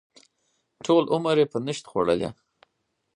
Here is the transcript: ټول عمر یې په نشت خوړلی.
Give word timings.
ټول 0.85 1.03
عمر 1.13 1.35
یې 1.41 1.47
په 1.51 1.57
نشت 1.65 1.83
خوړلی. 1.89 2.29